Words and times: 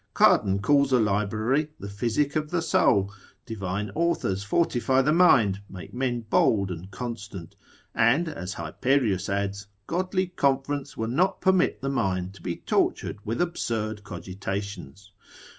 Cardan 0.15 0.63
calls 0.63 0.91
a 0.91 0.97
library 0.99 1.69
the 1.79 1.87
physic 1.87 2.35
of 2.35 2.49
the 2.49 2.63
soul; 2.63 3.13
divine 3.45 3.91
authors 3.93 4.43
fortify 4.43 5.03
the 5.03 5.13
mind, 5.13 5.61
make 5.69 5.93
men 5.93 6.21
bold 6.21 6.71
and 6.71 6.89
constant; 6.89 7.55
and 7.93 8.27
(as 8.27 8.55
Hyperius 8.55 9.29
adds) 9.29 9.67
godly 9.85 10.25
conference 10.25 10.97
will 10.97 11.07
not 11.07 11.39
permit 11.39 11.83
the 11.83 11.89
mind 11.89 12.33
to 12.33 12.41
be 12.41 12.55
tortured 12.55 13.23
with 13.25 13.39
absurd 13.39 14.03
cogitations. 14.03 15.11